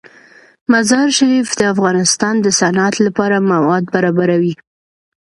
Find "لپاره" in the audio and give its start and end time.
3.05-3.45